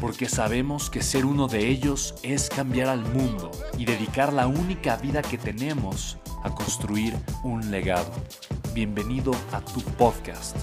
[0.00, 4.96] porque sabemos que ser uno de ellos es cambiar al mundo y dedicar la única
[4.96, 8.10] vida que tenemos a construir un legado.
[8.74, 10.56] Bienvenido a tu podcast,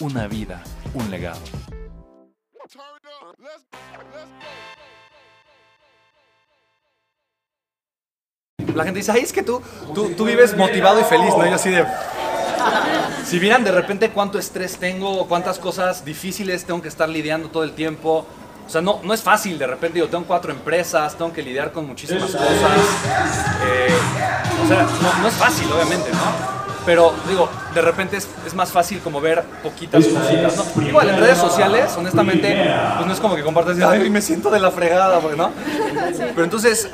[0.00, 0.62] Una vida,
[0.94, 1.40] un legado.
[8.74, 9.60] La gente dice, ay, es que tú,
[9.94, 11.46] tú, tú vives motivado y feliz, ¿no?
[11.46, 11.84] Yo así de...
[13.24, 17.62] Si vieran de repente cuánto estrés tengo, cuántas cosas difíciles tengo que estar lidiando todo
[17.62, 18.26] el tiempo,
[18.70, 21.72] o sea, no, no es fácil, de repente yo tengo cuatro empresas, tengo que lidiar
[21.72, 22.40] con muchísimas cosas.
[23.66, 23.88] Eh,
[24.64, 24.86] o sea,
[25.20, 26.20] no, es fácil, obviamente, ¿no?
[26.86, 30.86] Pero digo, de repente es, es, más fácil como ver poquitas cositas, ¿no?
[30.86, 34.60] Igual en redes sociales, honestamente, pues no es como que compartas, ay, me siento de
[34.60, 35.50] la fregada, ¿no?
[36.16, 36.90] Pero entonces,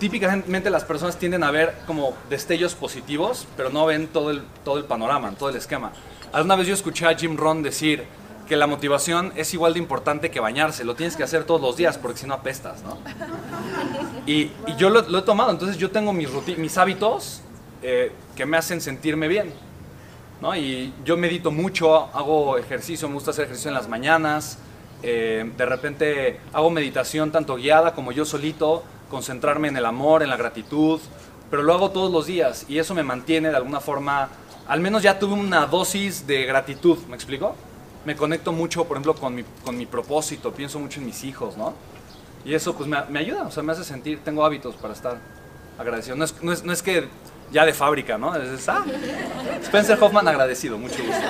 [0.00, 4.76] típicamente las personas tienden a ver como destellos positivos, pero no ven todo el, todo
[4.76, 5.92] el panorama, todo el esquema.
[6.32, 8.08] Alguna vez yo escuché a Jim Ron decir,
[8.52, 11.74] que la motivación es igual de importante que bañarse, lo tienes que hacer todos los
[11.74, 12.98] días porque si no apestas, ¿no?
[14.26, 17.40] Y, yo lo, he tomado, entonces yo tengo mis, mis hábitos
[17.80, 19.54] eh, que me hacen sentirme bien,
[20.42, 20.54] ¿no?
[20.54, 24.58] Y yo medito mucho, hago ejercicio, me gusta hacer ejercicio en las mañanas,
[25.02, 30.28] eh, de repente hago meditación tanto guiada como yo solito, concentrarme en el amor, en
[30.28, 31.00] la gratitud,
[31.50, 34.28] pero lo hago todos los días y eso me mantiene de alguna forma,
[34.68, 37.56] al menos ya tuve una dosis de gratitud, ¿me explico?
[38.04, 41.56] Me conecto mucho, por ejemplo, con mi, con mi propósito, pienso mucho en mis hijos,
[41.56, 41.74] ¿no?
[42.44, 45.18] Y eso pues me, ayuda, o sea, me hace sentir, tengo hábitos para estar
[45.78, 46.16] agradecido.
[46.16, 47.08] No es, no es, no es que
[47.52, 48.34] ya de fábrica, ¿no?
[48.34, 48.84] Es, ah,
[49.62, 51.22] Spencer Hoffman agradecido, mucho gusto.